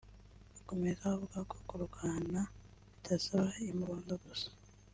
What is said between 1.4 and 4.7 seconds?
ko kurwana bidasaba imbunda gusa